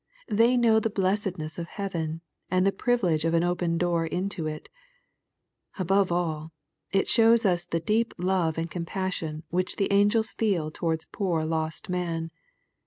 They 0.29 0.57
know 0.57 0.79
the 0.79 0.89
blessedness 0.89 1.59
of 1.59 1.67
heaven, 1.67 2.21
and 2.49 2.65
the 2.65 2.71
privilege 2.71 3.23
of 3.23 3.35
an 3.35 3.43
open 3.43 3.77
door 3.77 4.03
into 4.07 4.47
it.— 4.47 4.67
^Above 5.77 6.11
all, 6.11 6.51
it 6.91 7.07
shows 7.07 7.45
us 7.45 7.65
the 7.65 7.79
deep 7.79 8.15
love 8.17 8.57
and 8.57 8.67
compassion 8.71 9.43
which 9.51 9.75
the 9.75 9.91
angels 9.93 10.31
feel 10.31 10.71
towards 10.71 11.05
pool 11.05 11.45
lost 11.45 11.87
man. 11.87 12.31